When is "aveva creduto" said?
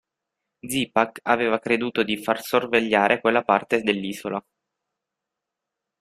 1.21-2.01